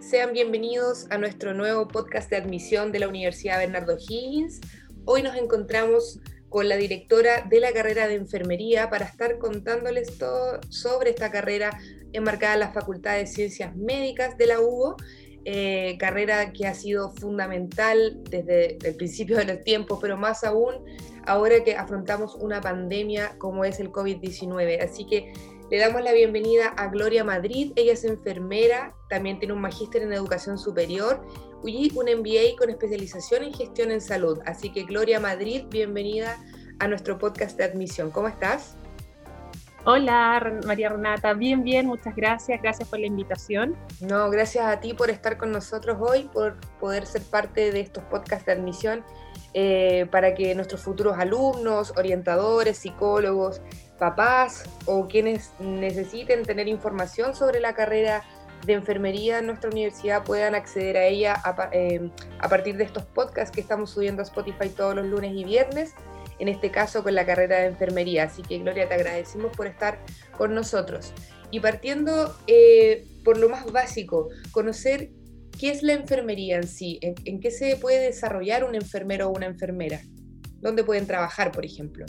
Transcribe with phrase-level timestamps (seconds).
[0.00, 4.58] sean bienvenidos a nuestro nuevo podcast de admisión de la Universidad Bernardo Higgins.
[5.04, 10.60] Hoy nos encontramos con la directora de la carrera de enfermería para estar contándoles todo
[10.70, 11.78] sobre esta carrera
[12.14, 14.96] enmarcada en la Facultad de Ciencias Médicas de la UBO,
[15.44, 20.76] eh, carrera que ha sido fundamental desde el principio de los tiempos, pero más aún
[21.26, 24.82] ahora que afrontamos una pandemia como es el COVID-19.
[24.82, 25.34] Así que
[25.70, 27.72] le damos la bienvenida a Gloria Madrid.
[27.76, 31.24] Ella es enfermera, también tiene un magíster en educación superior
[31.64, 34.40] y un MBA con especialización en gestión en salud.
[34.46, 36.36] Así que Gloria Madrid, bienvenida
[36.80, 38.10] a nuestro podcast de admisión.
[38.10, 38.76] ¿Cómo estás?
[39.84, 43.76] Hola María Renata, bien, bien, muchas gracias, gracias por la invitación.
[44.00, 48.02] No, gracias a ti por estar con nosotros hoy, por poder ser parte de estos
[48.04, 49.04] podcasts de admisión
[49.52, 53.60] eh, para que nuestros futuros alumnos, orientadores, psicólogos,
[53.98, 58.22] papás o quienes necesiten tener información sobre la carrera
[58.64, 62.10] de enfermería en nuestra universidad puedan acceder a ella a, em,
[62.48, 65.94] partir de estos podcasts que estamos subiendo a Spotify todos los lunes y viernes,
[66.38, 68.24] en este caso con la carrera de enfermería.
[68.24, 69.98] Así que Gloria, te agradecemos por estar
[70.36, 71.12] con nosotros.
[71.50, 75.10] Y partiendo eh, por lo más básico, conocer
[75.60, 79.44] qué es la enfermería en sí, en, qué se puede desarrollar un enfermero o una
[79.44, 80.00] enfermera,
[80.62, 82.06] dónde pueden trabajar, por ejemplo.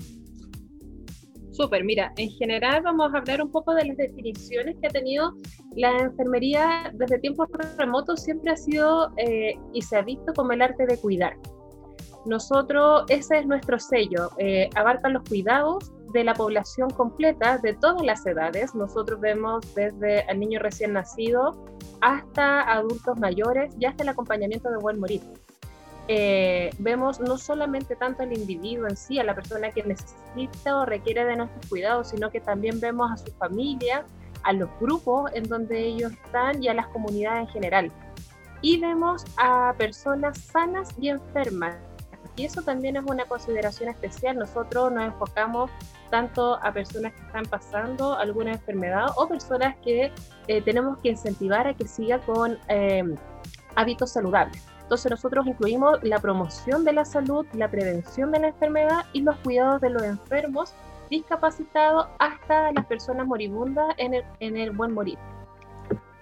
[1.52, 5.34] Súper, mira, en general vamos a hablar un poco de las definiciones que ha tenido
[5.76, 10.62] la enfermería desde tiempos remotos, siempre ha sido eh, y se ha visto como el
[10.62, 11.34] arte de cuidar.
[12.26, 18.02] Nosotros, ese es nuestro sello, eh, abarca los cuidados de la población completa, de todas
[18.02, 18.74] las edades.
[18.76, 21.66] Nosotros vemos desde el niño recién nacido
[22.02, 25.22] hasta adultos mayores y hasta el acompañamiento de buen morir.
[26.08, 30.86] Eh, vemos no solamente tanto al individuo en sí, a la persona que necesita o
[30.86, 34.04] requiere de nuestros cuidados, sino que también vemos a su familia,
[34.44, 37.92] a los grupos en donde ellos están y a las comunidades en general.
[38.62, 41.76] Y vemos a personas sanas y enfermas.
[42.42, 44.36] Y eso también es una consideración especial.
[44.36, 45.70] Nosotros nos enfocamos
[46.10, 50.12] tanto a personas que están pasando alguna enfermedad o personas que
[50.48, 53.04] eh, tenemos que incentivar a que siga con eh,
[53.76, 54.60] hábitos saludables.
[54.82, 59.36] Entonces nosotros incluimos la promoción de la salud, la prevención de la enfermedad y los
[59.38, 60.74] cuidados de los enfermos,
[61.12, 65.20] discapacitados hasta las personas moribundas en el, en el buen morir.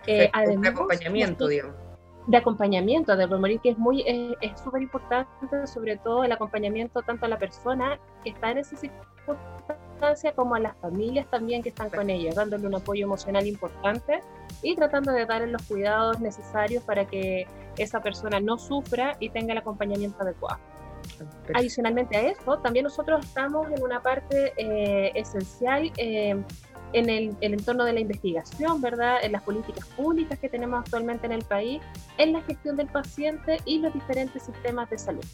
[0.06, 1.89] Eh, de acompañamiento, digamos.
[2.30, 4.04] De acompañamiento buen morir, que es muy
[4.40, 8.78] es súper importante, sobre todo el acompañamiento tanto a la persona que está en esa
[8.78, 14.22] circunstancia como a las familias también que están con ella, dándole un apoyo emocional importante
[14.62, 17.48] y tratando de darle los cuidados necesarios para que
[17.80, 20.60] esa persona no sufra y tenga el acompañamiento adecuado.
[21.56, 26.40] Adicionalmente a eso, también nosotros estamos en una parte eh, esencial eh,
[26.94, 29.18] en el, entorno de la investigación, ¿verdad?
[29.22, 31.82] En las políticas públicas que tenemos actualmente en el país,
[32.18, 35.26] en la gestión del paciente y los diferentes sistemas de salud.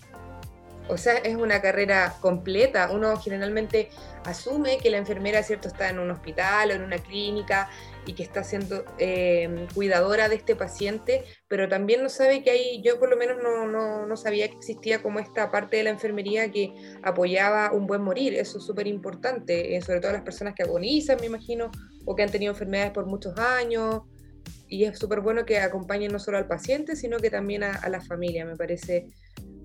[0.87, 2.89] O sea, es una carrera completa.
[2.91, 3.89] Uno generalmente
[4.23, 7.69] asume que la enfermera, ¿cierto?, está en un hospital o en una clínica
[8.05, 12.81] y que está siendo eh, cuidadora de este paciente, pero también no sabe que hay,
[12.81, 15.89] yo por lo menos no, no, no sabía que existía como esta parte de la
[15.89, 16.73] enfermería que
[17.03, 18.33] apoyaba un buen morir.
[18.35, 21.71] Eso es súper importante, eh, sobre todo las personas que agonizan, me imagino,
[22.05, 24.01] o que han tenido enfermedades por muchos años.
[24.67, 27.89] Y es súper bueno que acompañen no solo al paciente, sino que también a, a
[27.89, 29.07] la familia, me parece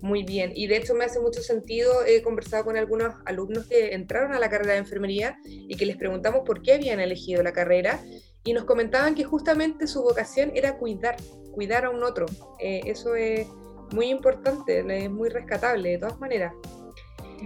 [0.01, 3.93] muy bien, y de hecho me hace mucho sentido, he conversado con algunos alumnos que
[3.93, 7.53] entraron a la carrera de enfermería y que les preguntamos por qué habían elegido la
[7.53, 8.03] carrera
[8.43, 11.17] y nos comentaban que justamente su vocación era cuidar,
[11.53, 12.25] cuidar a un otro.
[12.59, 13.47] Eh, eso es
[13.93, 16.53] muy importante, es muy rescatable de todas maneras.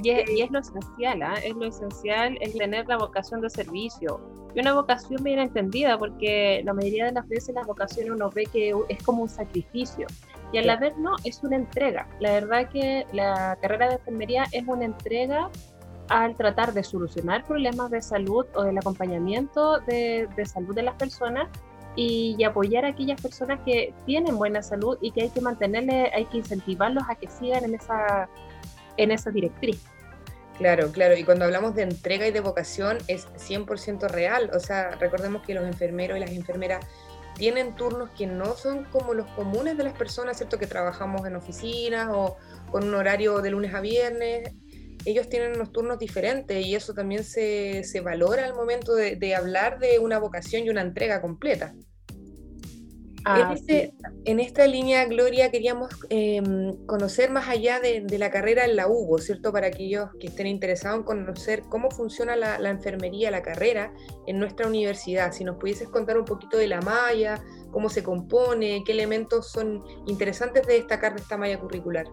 [0.04, 1.36] Y es, lo esencial, ¿ah?
[1.42, 4.20] es lo esencial, es tener la vocación de servicio.
[4.54, 8.46] Y una vocación bien entendida, porque la mayoría de las veces las vocaciones uno ve
[8.52, 10.08] que es como un sacrificio.
[10.52, 12.08] Y a la vez no, es una entrega.
[12.20, 15.50] La verdad que la carrera de enfermería es una entrega
[16.10, 20.96] al tratar de solucionar problemas de salud o del acompañamiento de, de salud de las
[20.96, 21.50] personas
[21.96, 26.26] y, apoyar a aquellas personas que tienen buena salud y que hay que mantenerle, hay
[26.26, 28.30] que incentivarlos a que sigan en esa,
[28.98, 29.82] en esa directriz.
[30.58, 34.92] Claro, claro, y cuando hablamos de entrega y de vocación es 100% real, o sea,
[34.92, 36.86] recordemos que los enfermeros y las enfermeras
[37.36, 40.58] tienen turnos que no son como los comunes de las personas, ¿cierto?
[40.58, 42.38] Que trabajamos en oficinas o
[42.72, 44.54] con un horario de lunes a viernes.
[45.06, 49.36] Ellos tienen unos turnos diferentes y eso también se, se valora al momento de, de,
[49.36, 51.76] hablar de una vocación y una entrega completa.
[53.26, 53.94] en, este,
[54.26, 59.20] en, esta línea, Gloria, queríamos em, conocer más allá de, la carrera en la UBO,
[59.20, 59.52] ¿cierto?
[59.52, 63.94] Para aquellos que estén interesados en conocer cómo funciona la, enfermería, la carrera
[64.28, 65.32] en nuestra universidad.
[65.34, 69.84] Si nos pudieses contar un poquito de la malla, cómo se compone, qué elementos son
[70.08, 72.06] interesantes de destacar de esta malla curricular.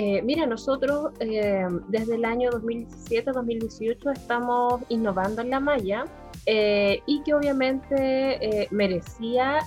[0.00, 6.04] Eh, mira, nosotros eh, desde el año 2017-2018 estamos innovando en la malla
[6.46, 9.58] eh, y que obviamente merecía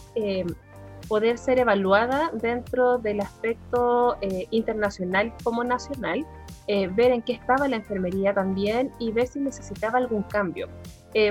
[1.09, 4.15] poder ser evaluada dentro del aspecto
[4.51, 6.25] internacional como nacional,
[6.65, 10.69] ver en qué estaba la enfermería también y ver si necesitaba algún cambio.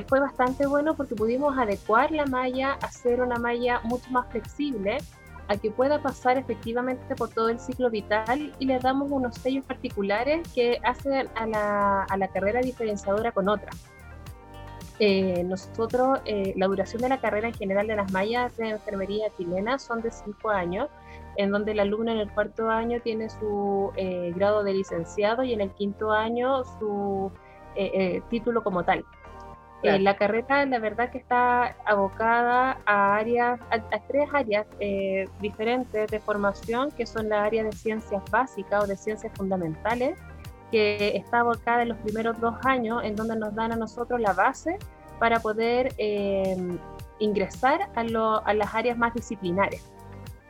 [0.08, 4.98] fue bastante bueno porque pudimos adecuar la malla, hacer una malla mucho más flexible
[5.50, 9.64] a que pueda pasar efectivamente por todo el ciclo vital y le damos unos sellos
[9.64, 13.70] particulares que hacen a la, a la carrera diferenciadora con otra.
[15.00, 19.26] Eh, nosotros, eh, la duración de la carrera en general de las mallas de enfermería
[19.36, 20.88] chilena son de cinco años,
[21.36, 25.52] en donde el alumno en el cuarto año tiene su eh, grado de licenciado y
[25.52, 27.32] en el quinto año su
[28.28, 29.04] título como tal.
[29.82, 36.10] Eh, la carrera, la verdad que está abocada a áreas, a, tres áreas eh, diferentes
[36.10, 40.18] de formación, que son la área de ciencias básicas o de ciencias fundamentales,
[40.70, 44.34] que está abocada en los primeros dos años, en donde nos dan a nosotros la
[44.34, 44.78] base
[45.18, 46.56] para poder eh,
[47.18, 48.00] ingresar a,
[48.44, 49.90] a las áreas más disciplinares.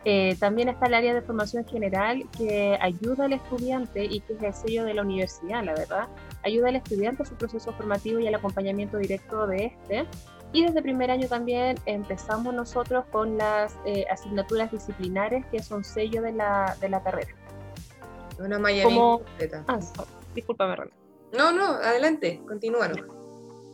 [0.05, 4.43] Eh, también está el área de formación general que ayuda al estudiante y que es
[4.43, 6.09] el sello de la universidad, la verdad.
[6.43, 10.07] Ayuda al estudiante a su proceso formativo y al acompañamiento directo de este.
[10.53, 16.23] Y desde primer año también empezamos nosotros con las eh, asignaturas disciplinares que son sello
[16.23, 17.33] de la, de la carrera.
[18.39, 19.23] Una malla Como...
[19.69, 19.79] Ah,
[20.35, 20.77] discúlpame,
[21.33, 23.21] No, no, adelante, continúanos.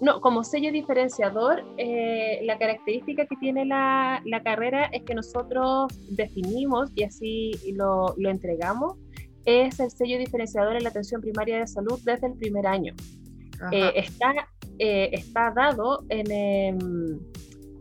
[0.00, 5.90] No, como sello diferenciador, eh, la característica que tiene la, la, carrera es que nosotros
[6.10, 8.98] definimos y así lo, lo, entregamos,
[9.46, 12.94] es el sello diferenciador en la atención primaria de salud desde el primer año.
[13.72, 14.34] Eh, está,
[14.78, 17.19] eh, está dado en, em,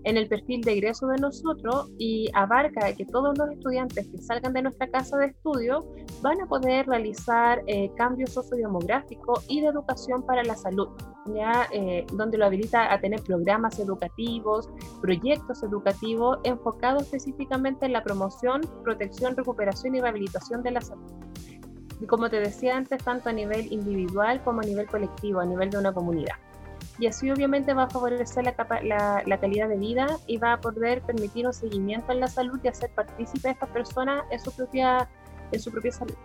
[0.06, 4.54] en el perfil de egreso de nosotros y abarca que todos los estudiantes que salgan
[4.54, 5.86] de nuestra casa de estudio
[6.22, 10.90] van a poder realizar eh, cambios sociodemográficos y de educación para la salud,
[11.36, 14.70] ya eh, donde lo habilita a tener programas educativos,
[15.02, 21.12] proyectos educativos enfocados específicamente en la promoción, protección, recuperación y rehabilitación de la salud.
[22.08, 25.78] Como te decía antes, tanto a nivel individual como a nivel colectivo, a nivel de
[25.78, 26.36] una comunidad
[27.00, 31.02] y así obviamente va a favorecer la, la, calidad de vida y va a poder
[31.02, 35.10] permitir un seguimiento en la salud y hacer partícipe a estas personas en su propia,
[35.52, 36.16] en su propia salud.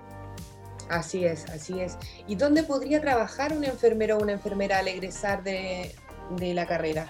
[0.89, 1.99] Así es, así es.
[2.27, 5.95] ¿Y dónde podría trabajar un enfermero o una enfermera al egresar de,
[6.37, 7.09] de la carrera?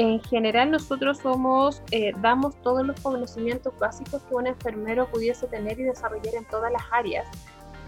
[0.00, 5.80] En general nosotros somos, eh, damos todos los conocimientos básicos que un enfermero pudiese tener
[5.80, 7.26] y desarrollar en todas las áreas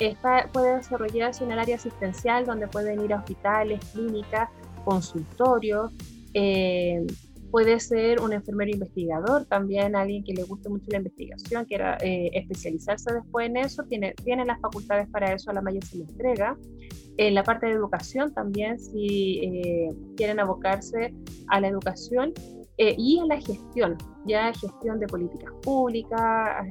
[0.00, 4.48] esta puede desarrollarse en el área asistencial, donde pueden ir a hospitales, clínicas,
[4.84, 5.92] consultorios.
[6.34, 7.06] Eh,
[7.50, 12.30] puede ser un enfermero investigador, también alguien que le guste mucho la investigación, quiera eh,
[12.34, 14.14] especializarse después en eso, tiene,
[14.44, 16.56] las facultades para eso, a la mayor se le entrega.
[17.16, 21.12] En la parte de educación también, si eh, quieren abocarse
[21.48, 22.32] a la educación,
[22.82, 26.66] eh, y en la gestión, ya gestión de políticas públicas,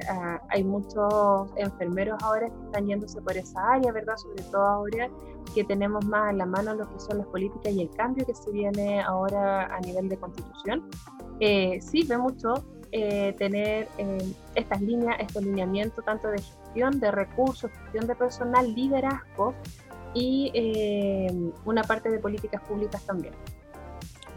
[0.50, 4.17] hay muchos enfermeros ahora que están yéndose por esa área, ¿verdad?
[4.17, 5.07] Sobre todo ahora
[5.54, 8.33] que tenemos más a la mano lo que son las políticas y el cambio que
[8.33, 10.89] se viene ahora a nivel de constitución.
[11.42, 12.56] Eh, sirve mucho
[12.92, 18.73] eh, tener eh, estas líneas, estos lineamientos tanto de gestión de recursos, gestión de personal,
[18.73, 19.54] liderazgo
[20.16, 20.51] y
[21.66, 23.35] una parte de políticas públicas también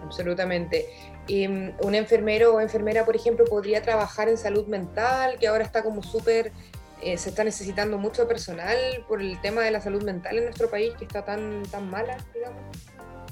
[0.03, 0.87] absolutamente.
[1.27, 5.65] Y, mm, un enfermero o enfermera, por ejemplo, podría trabajar en salud mental, que ahora
[5.65, 6.53] está como súper,
[7.01, 8.77] eh, se está necesitando mucho personal
[9.09, 12.17] por el tema de la salud mental en nuestro país, que está tan, tan mala,
[12.35, 12.61] digamos.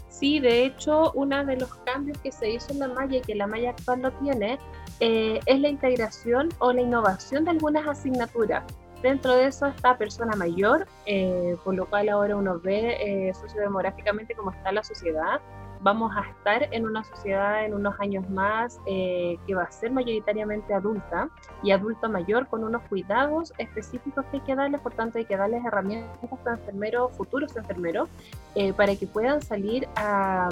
[0.08, 3.34] Sí, de hecho, uno de los cambios que se hizo en la malla y que
[3.34, 4.58] la malla actual lo tiene,
[5.00, 8.64] eh, es la integración o la innovación de algunas asignaturas.
[9.02, 14.50] Dentro de eso está persona mayor, eh, por lo cual ahora uno ve sociodemográficamente cómo
[14.50, 15.40] está la sociedad,
[15.82, 19.90] vamos a estar en una sociedad en unos años más eh, que va a ser
[19.90, 21.28] mayoritariamente adulta
[21.62, 25.36] y adulta mayor con unos cuidados específicos que hay que darles, por tanto hay que
[25.36, 28.08] darles herramientas a enfermeros, futuros enfermeros,
[28.54, 30.48] eh, para que puedan salir a,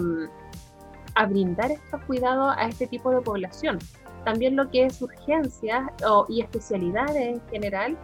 [1.14, 3.78] a, brindar estos cuidados a este tipo de población.
[4.24, 5.90] También lo que es urgencias
[6.28, 7.96] y especialidades en general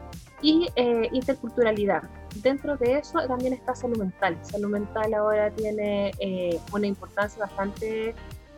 [0.42, 2.02] y eh, interculturalidad
[2.42, 4.38] dentro de eso también está salud mental.
[4.42, 8.14] Salud mental ahora tiene eh, una importancia bastante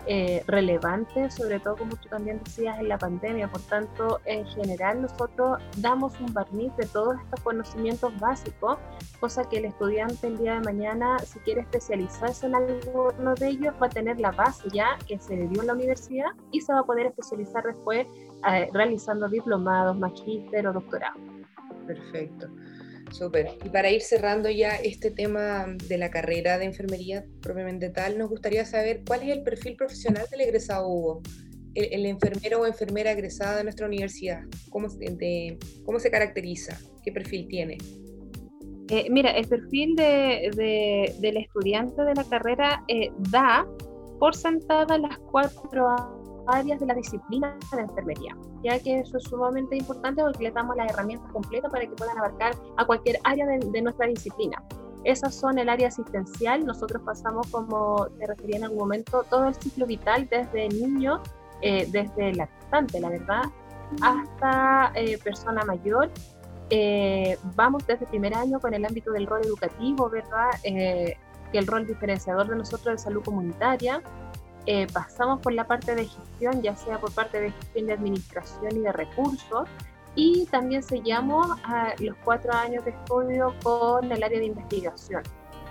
[0.09, 3.51] eh, relevante, sobre todo como tú también decías en la pandemia.
[3.51, 8.79] Por tanto, en general nosotros damos un barniz de todos estos conocimientos básicos,
[9.19, 13.75] cosa que el estudiante el día de mañana, si quiere especializarse en alguno de ellos,
[13.83, 16.73] va a tener la base ya que se le dio en la universidad y se
[16.73, 18.07] va a poder especializar después
[18.49, 21.19] eh, realizando diplomados, magíster o doctorado.
[21.85, 22.47] Perfecto.
[23.17, 23.57] Súper.
[23.65, 28.29] Y para ir cerrando ya este tema de la carrera de enfermería propiamente tal, nos
[28.29, 31.23] gustaría saber cuál es el perfil profesional del egresado Hugo,
[31.75, 34.43] el, enfermero o enfermera egresada de nuestra universidad.
[34.69, 36.79] ¿Cómo, se caracteriza?
[37.03, 37.79] ¿Qué perfil tiene?
[38.91, 43.67] Eh, mira, el perfil de, del estudiante de la carrera eh, da
[44.19, 45.89] por sentada las cuatro
[46.49, 50.77] áreas de la disciplina de enfermería, ya que eso es sumamente importante porque le damos
[50.77, 54.63] las herramientas completas para que puedan abarcar a cualquier área de, nuestra disciplina.
[55.05, 59.55] Esas son el área asistencial, nosotros pasamos, como te refería en algún momento, todo el
[59.55, 61.23] ciclo vital desde niño,
[61.63, 63.43] eh, desde lactante, la verdad,
[64.03, 66.11] hasta eh, persona mayor.
[66.71, 70.51] Eh, vamos desde primer año con el ámbito del rol educativo, ¿verdad?
[71.53, 74.03] que el rol diferenciador de nosotros de salud comunitaria,
[74.67, 78.77] eh, pasamos por la parte de gestión, ya sea por parte de gestión de administración
[78.77, 79.69] y de recursos,
[80.15, 85.23] y también sellamos a los cuatro años de estudio con el área de investigación,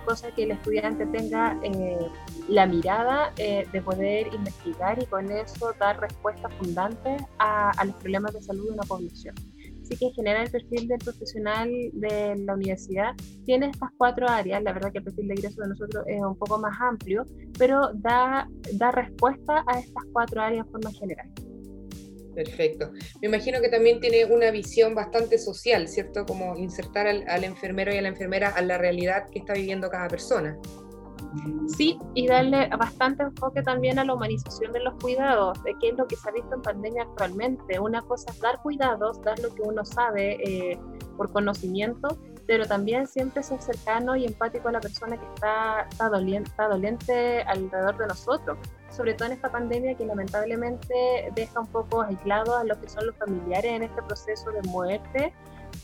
[0.04, 2.08] cosa que el estudiante tenga eh,
[2.48, 8.32] la mirada eh, de poder investigar y con eso dar respuestas fundantes a los problemas
[8.32, 9.34] de salud de una población.
[9.86, 13.14] Así que en general el perfil del profesional de la universidad
[13.44, 14.60] tiene estas cuatro áreas.
[14.64, 17.24] La verdad que el perfil de ingreso de nosotros es un poco más amplio,
[17.56, 21.30] pero da, da respuesta a estas cuatro áreas en forma general.
[22.34, 22.90] Perfecto.
[23.22, 26.26] Me imagino que también tiene una visión bastante social, ¿cierto?
[26.26, 29.88] Como insertar al, al enfermero y a la enfermera a la realidad que está viviendo
[29.88, 30.58] cada persona.
[31.68, 35.98] Sí, y darle bastante enfoque también a la humanización de los cuidados, de qué es
[35.98, 37.78] lo que se ha visto en pandemia actualmente.
[37.78, 40.78] Una cosa es dar cuidados, dar lo que uno sabe eh,
[41.16, 42.16] por conocimiento,
[42.46, 46.68] pero también siempre ser cercano y empático a la persona que está, está, doliente, está
[46.68, 48.58] doliente alrededor de nosotros,
[48.90, 53.06] sobre todo en esta pandemia que lamentablemente deja un poco aislado a lo que son
[53.06, 55.34] los familiares en este proceso de muerte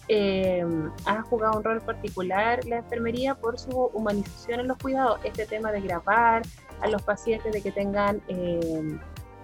[0.08, 0.64] eh,
[1.06, 5.20] ha jugado un rol particular la enfermería por su humanización en los cuidados.
[5.24, 6.42] Este tema de grabar
[6.80, 8.98] a los pacientes, de que tengan eh,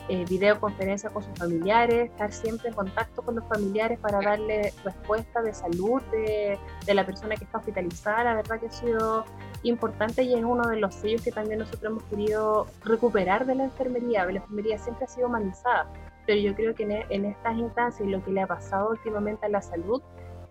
[0.08, 5.42] eh, videoconferencia con sus familiares, estar siempre en contacto con los familiares para darle respuesta
[5.42, 9.24] de salud de, de la persona que está hospitalizada, la verdad que ha sido
[9.62, 13.64] importante y es uno de los sellos que también nosotros hemos querido recuperar de la
[13.64, 14.24] enfermería.
[14.24, 15.92] La enfermería siempre ha sido humanizada,
[16.26, 19.44] pero yo creo que en, en estas instancias y lo que le ha pasado últimamente
[19.44, 20.02] a la salud,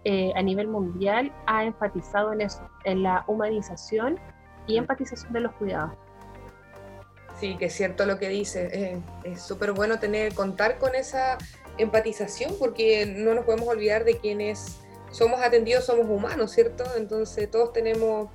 [0.10, 4.18] eh, a nivel mundial ha enfatizado en eso, en la humanización
[4.66, 5.98] y empatización de los cuidados.
[7.38, 8.70] Sí, que es cierto lo que dice.
[8.72, 11.38] Eh, es súper bueno tener, contar con esa
[11.78, 14.78] empatización porque no nos podemos olvidar de quienes
[15.12, 16.86] somos atendidos, somos humanos, ¿cierto?
[16.96, 18.30] Entonces todos tenemos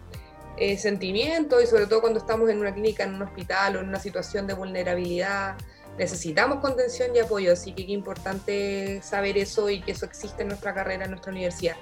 [0.58, 3.88] eh, sentimientos y sobre todo cuando estamos en una clínica, en un hospital o en
[3.88, 5.56] una situación de vulnerabilidad,
[5.98, 10.48] necesitamos contención y apoyo, así que qué importante saber eso y que eso existe en
[10.48, 11.76] nuestra carrera, en nuestra universidad.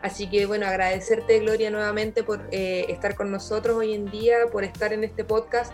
[0.00, 4.64] Así que bueno, agradecerte Gloria nuevamente por eh, estar con nosotros hoy en día, por
[4.64, 5.72] estar en este podcast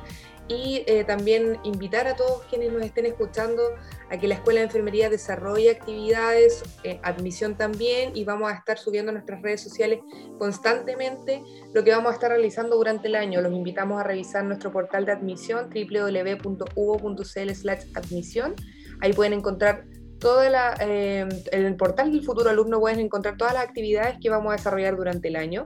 [0.49, 3.63] y eh, también invitar a todos quienes nos estén escuchando
[4.11, 8.79] a que la Escuela de Enfermería desarrolle actividades, eh, admisión también, y vamos a estar
[8.79, 10.01] subiendo a nuestras redes sociales
[10.39, 11.43] constantemente
[11.75, 13.43] lo que vamos a estar realizando durante el año.
[13.43, 18.55] Los invitamos a revisar nuestro portal de admisión www.uvo.cl/admisión.
[19.01, 19.85] Ahí pueden encontrar
[20.19, 24.31] todo la, eh, en el portal del futuro alumno pueden encontrar todas las actividades que
[24.31, 25.65] vamos a desarrollar durante el año.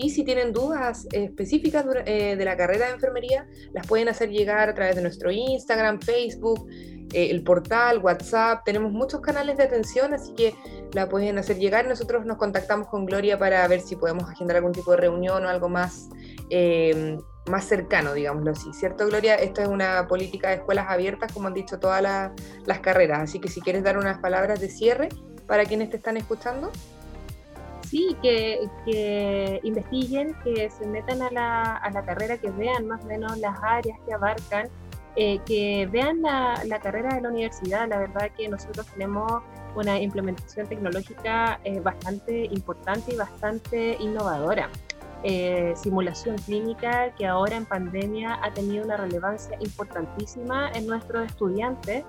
[0.00, 4.68] Y si tienen dudas específicas eh, de la carrera de enfermería, las pueden hacer llegar
[4.68, 6.68] a través de nuestro Instagram, Facebook,
[7.12, 8.62] eh, el portal, WhatsApp.
[8.64, 10.54] Tenemos muchos canales de atención, así que
[10.92, 11.88] la pueden hacer llegar.
[11.88, 15.48] Nosotros nos contactamos con Gloria para ver si podemos agendar algún tipo de reunión o
[15.48, 16.08] algo más,
[16.48, 17.18] eh,
[17.50, 18.72] más cercano, digámoslo así.
[18.74, 19.34] ¿Cierto, Gloria?
[19.34, 23.18] Esta es una política de escuelas abiertas, como han dicho todas las carreras.
[23.18, 25.08] Así que si quieres dar unas palabras de cierre
[25.48, 26.70] para quienes te están escuchando
[27.88, 33.06] sí, que, investiguen, que se metan a la, a la, carrera, que vean más o
[33.06, 34.68] menos las áreas que abarcan,
[35.16, 37.88] eh, que vean la, la, carrera de la universidad.
[37.88, 39.42] La verdad que nosotros tenemos
[39.74, 44.68] una implementación tecnológica eh, bastante importante y bastante innovadora.
[45.24, 52.04] Eh, simulación clínica que ahora en pandemia ha tenido una relevancia importantísima en nuestros estudiantes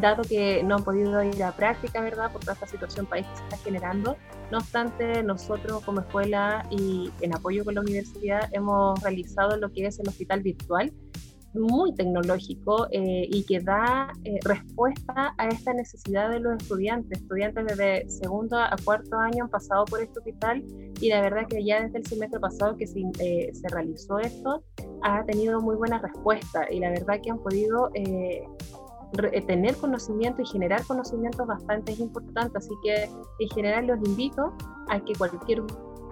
[0.00, 2.32] dado que no han podido ir a práctica, ¿verdad?
[2.32, 4.16] Por toda esta situación país que se está generando.
[4.50, 9.86] No obstante, nosotros como escuela y en apoyo con la universidad hemos realizado lo que
[9.86, 10.92] es el hospital virtual,
[11.54, 17.20] muy tecnológico eh, y que da eh, respuesta a esta necesidad de los estudiantes.
[17.20, 20.62] Estudiantes desde segundo a cuarto año han pasado por este hospital
[21.00, 24.62] y la verdad que ya desde el semestre pasado que se, eh, se realizó esto,
[25.02, 27.90] ha tenido muy buena respuesta y la verdad que han podido
[29.46, 32.64] tener conocimiento y generar conocimientos bastante importantes.
[32.64, 33.04] Así que
[33.38, 34.52] en general los invito
[34.88, 35.62] a que cualquier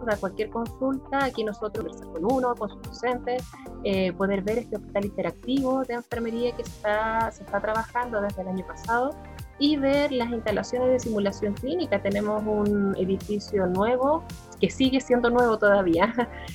[0.06, 3.42] a cualquier consulta, aquí nosotros conversar con uno, con sus docentes,
[3.84, 8.48] eh, poder ver este hospital interactivo de enfermería que está, se está trabajando desde el
[8.48, 9.10] año pasado
[9.58, 12.00] y ver las instalaciones de simulación clínica.
[12.00, 14.24] Tenemos un edificio nuevo
[14.60, 16.14] que sigue siendo nuevo todavía.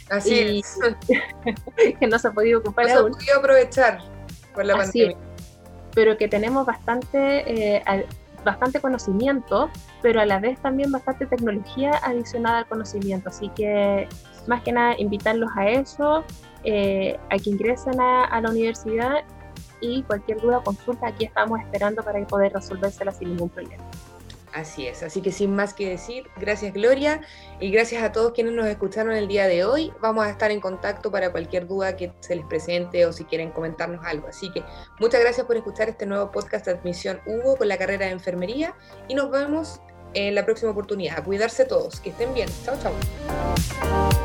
[0.10, 0.80] Así es.
[2.00, 2.92] que no se ha podido ocupar no.
[2.92, 4.00] Se ha podido aprovechar
[4.54, 5.18] por la pandemia.
[5.94, 7.84] Pero que tenemos bastante eh,
[8.44, 9.70] bastante conocimiento,
[10.02, 13.30] pero a la vez también bastante tecnología adicionada al conocimiento.
[13.30, 14.08] Así que
[14.48, 16.24] más que nada invitarlos a eso,
[16.64, 19.24] eh, a que ingresen a, la universidad
[19.82, 23.84] y cualquier duda o consulta, aquí estamos esperando para poder resolvérsela sin ningún problema.
[24.54, 27.22] Así es, así que sin más que decir, gracias Gloria
[27.60, 29.92] y gracias a todos quienes nos escucharon el día de hoy.
[30.00, 33.50] Vamos a estar en contacto para cualquier duda que se les presente o si quieren
[33.50, 34.28] comentarnos algo.
[34.28, 34.64] Así que
[35.00, 38.76] muchas gracias por escuchar este nuevo podcast de Admisión Hugo con la carrera de enfermería
[39.08, 39.82] y nos vemos
[40.14, 41.18] en la próxima oportunidad.
[41.18, 42.50] A cuidarse todos, que estén bien.
[42.64, 44.23] Chao, chao.